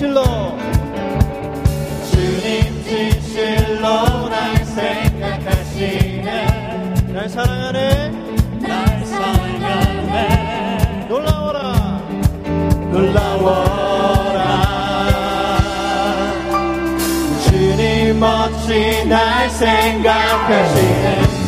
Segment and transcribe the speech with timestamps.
[0.00, 0.24] 진실로.
[2.10, 6.22] 주님 진실로 날 생각하시네.
[7.12, 8.10] 날 사랑하네.
[8.62, 11.06] 날 사랑하네.
[11.06, 12.00] 놀라워라.
[12.90, 14.40] 놀라워라.
[17.44, 21.39] 주님 멋진 날 생각하시네.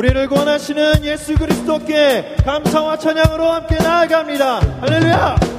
[0.00, 4.80] 우리를 구원하시는 예수 그리스도께 감사와 찬양으로 함께 나아갑니다.
[4.80, 5.49] 할렐루야!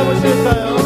[0.00, 0.79] 나가볼 수 있어요.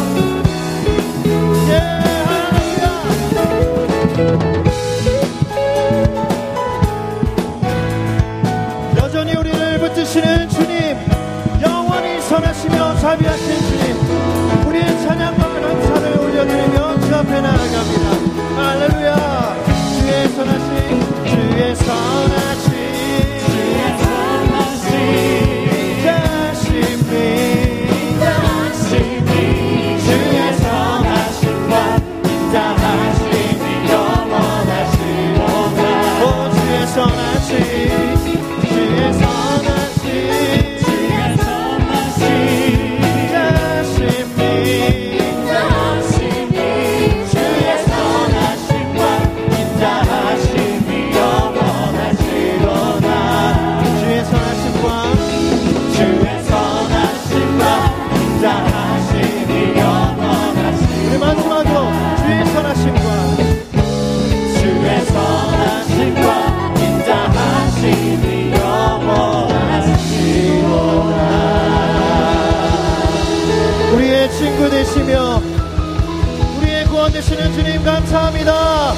[77.05, 78.93] 소원 되시는 주님 감사합니다.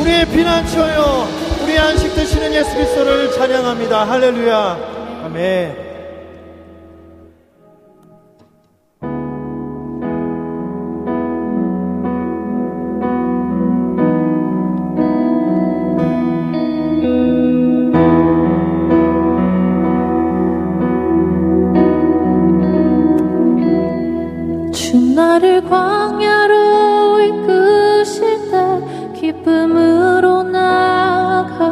[0.00, 1.26] 우리의 피난처요,
[1.62, 4.08] 우리 안식 되시는 예수 그리스도를 찬양합니다.
[4.08, 4.78] 할렐루야.
[5.24, 5.92] 아멘.
[25.14, 26.61] 나를 광야로
[27.22, 28.82] 우리 끄실 때
[29.14, 31.62] 기쁨으로 나가리라.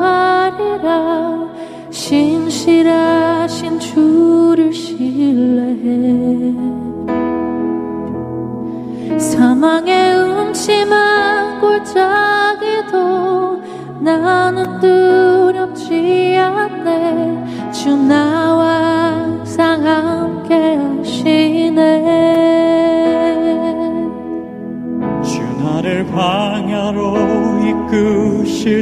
[1.90, 6.54] 신실하신 주를 신뢰해.
[9.18, 13.60] 사망의 음침한 골짜기도
[14.00, 15.19] 나는 뜻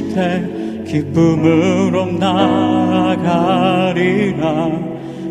[0.08, 3.28] 밑에 기쁨으로 나가리라.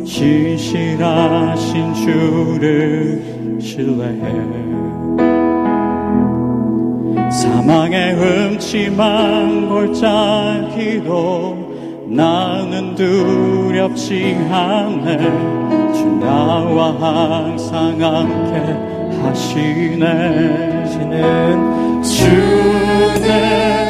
[0.06, 4.22] 진실하신 주를 신뢰해.
[7.30, 11.58] 사망의 흠침한 골짜기도
[12.08, 15.18] 나는 두렵지 않네.
[15.94, 18.56] 주 나와 항상 함께
[19.22, 20.86] 하시네.
[20.88, 23.87] 주는 주는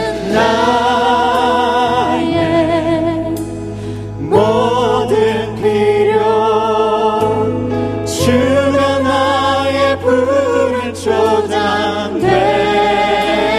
[8.06, 12.20] 주가 나의 불을 조장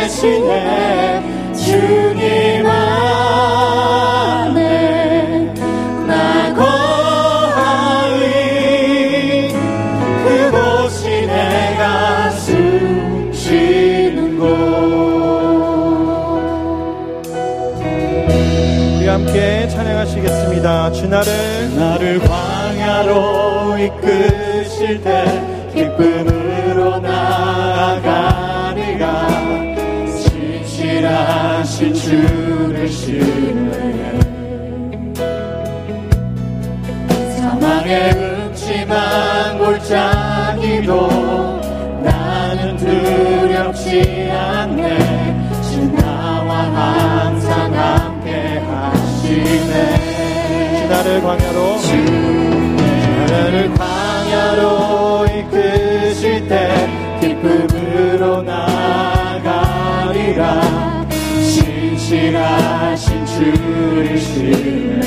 [0.00, 0.87] 대신에
[21.18, 21.74] 나를.
[21.74, 25.24] 나를 광야로 이끄실 때
[25.74, 28.38] 기쁨으로 나아가리라.
[30.06, 34.20] 신실하신 주를 신뢰해.
[37.36, 40.17] 사망의 음침한 골짜
[50.88, 51.76] 나를 광야로
[53.28, 56.88] 나를 광야로 이끄실 때
[57.20, 59.68] 기쁨으로 나가리라.
[61.42, 65.00] 신실하신 주이시네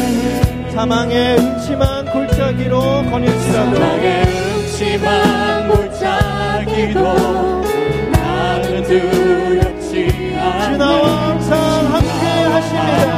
[0.72, 7.00] 사망의 음침한 골짜기로 거닐지라도 사랑의 음침한 골짜기도
[8.12, 11.60] 나는 두렵지 않네 주 나와 항상
[11.94, 13.12] 함께 하십니다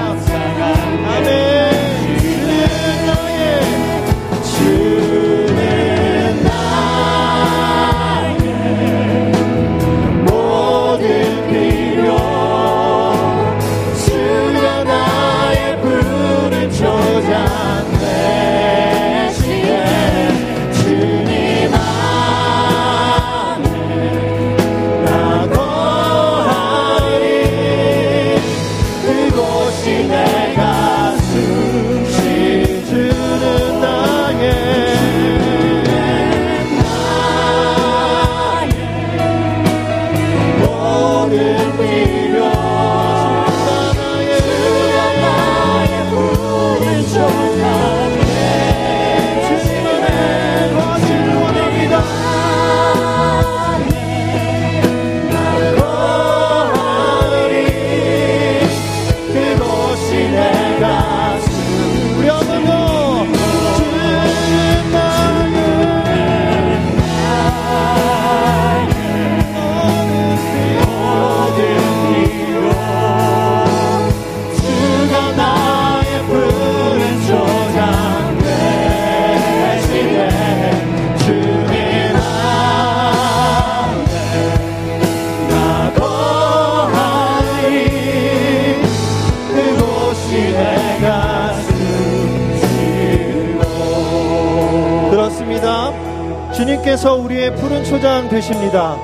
[97.04, 98.96] 주님께서 우리의 푸른 초장 되십니다.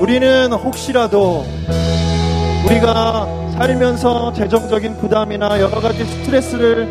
[0.00, 1.44] 우리는 혹시라도
[2.64, 3.26] 우리가
[3.58, 6.88] 살면서 재정적인 부담이나 여러 가지 스트레스를